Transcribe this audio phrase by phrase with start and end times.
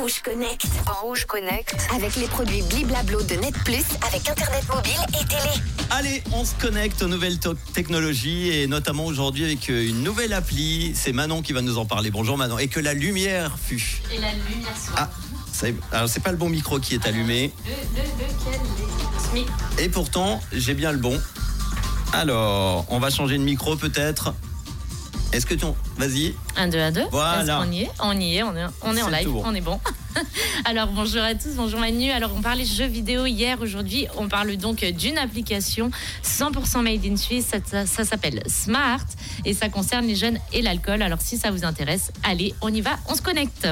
[0.00, 0.66] Rouge Connect.
[0.86, 1.76] En Rouge Connect.
[1.94, 5.62] Avec les produits Bliblablo de Net Plus avec Internet mobile et télé.
[5.90, 7.38] Allez, on se connecte aux nouvelles
[7.74, 10.92] technologies et notamment aujourd'hui avec euh, une nouvelle appli.
[10.94, 12.10] C'est Manon qui va nous en parler.
[12.10, 12.58] Bonjour Manon.
[12.58, 14.00] Et que la lumière fut.
[14.12, 14.94] Et la lumière soit.
[14.96, 15.10] Ah,
[15.52, 17.52] c'est- alors c'est pas le bon micro qui est allumé.
[17.66, 17.70] Le,
[18.00, 19.34] le, lequel est-
[19.76, 21.20] Mais Et pourtant, j'ai bien le bon.
[22.12, 24.34] Alors, on va changer de micro peut-être.
[25.32, 25.64] Est-ce que tu...
[25.96, 26.34] Vas-y.
[26.56, 27.02] 1, 2 à 2.
[27.12, 27.58] Voilà.
[27.62, 29.42] Qu'on y est On y est, on est, on est en live, bon.
[29.44, 29.78] on est bon.
[30.64, 32.10] Alors bonjour à tous, bonjour Manu.
[32.10, 35.92] Alors on parlait jeux vidéo hier, aujourd'hui on parle donc d'une application
[36.24, 39.04] 100% made in Suisse, ça, ça- ça s'appelle Smart
[39.44, 41.02] et ça concerne les jeunes et l'alcool.
[41.02, 43.68] Alors si ça vous intéresse, allez, on y va, on se connecte.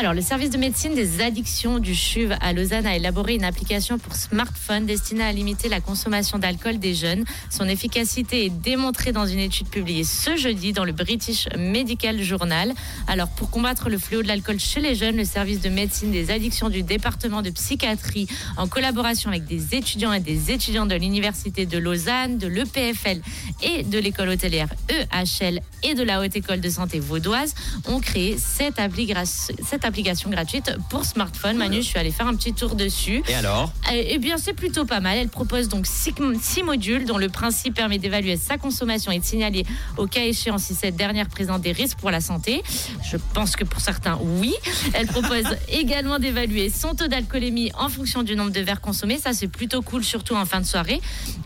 [0.00, 3.98] Alors, le service de médecine des addictions du CHUV à Lausanne a élaboré une application
[3.98, 7.24] pour smartphone destinée à limiter la consommation d'alcool des jeunes.
[7.50, 12.74] Son efficacité est démontrée dans une étude publiée ce jeudi dans le British Medical Journal.
[13.08, 16.30] Alors, pour combattre le fléau de l'alcool chez les jeunes, le service de médecine des
[16.30, 21.66] addictions du département de psychiatrie, en collaboration avec des étudiants et des étudiants de l'Université
[21.66, 23.20] de Lausanne, de l'EPFL
[23.64, 27.52] et de l'école hôtelière EHL et de la Haute École de Santé Vaudoise,
[27.86, 31.56] ont créé cette, appli gra- cette application gratuite pour smartphone.
[31.56, 33.22] Manu, je suis allée faire un petit tour dessus.
[33.28, 33.72] Et alors?
[33.92, 35.18] Eh eh bien, c'est plutôt pas mal.
[35.18, 39.24] Elle propose donc six, six modules dont le principe permet d'évaluer sa consommation et de
[39.24, 39.64] signaler
[39.96, 42.62] au cas échéant si cette dernière présente des risques pour la santé.
[43.10, 44.54] Je pense que pour certains, oui.
[44.92, 49.18] Elle propose également d'évaluer son taux d'alcoolémie en fonction du nombre de verres consommés.
[49.18, 51.00] Ça, c'est plutôt cool, surtout en fin de soirée.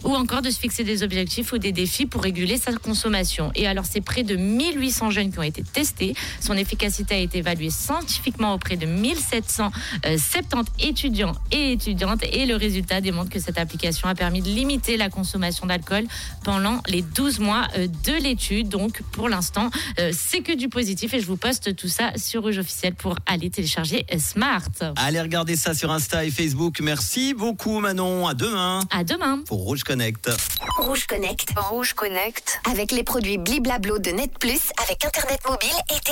[0.05, 3.53] Ou encore de se fixer des objectifs ou des défis pour réguler sa consommation.
[3.55, 6.15] Et alors, c'est près de 1800 jeunes qui ont été testés.
[6.41, 12.23] Son efficacité a été évaluée scientifiquement auprès de 1770 étudiants et étudiantes.
[12.33, 16.05] Et le résultat démontre que cette application a permis de limiter la consommation d'alcool
[16.45, 18.69] pendant les 12 mois euh, de l'étude.
[18.69, 21.15] Donc, pour l'instant, euh, c'est que du positif.
[21.15, 24.63] Et je vous poste tout ça sur Rouge Officiel pour aller télécharger euh, Smart.
[24.97, 26.81] Allez regarder ça sur Insta et Facebook.
[26.81, 28.27] Merci beaucoup Manon.
[28.27, 29.41] À demain À demain.
[29.47, 30.31] pour Rouge Connect.
[30.79, 31.53] Rouge Connect.
[31.71, 32.61] Rouge Connect.
[32.71, 36.11] Avec les produits Bliblablo de Net Plus avec Internet mobile et télé.